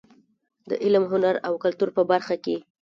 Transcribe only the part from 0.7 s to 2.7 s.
علم، هنر او کلتور په برخه کې.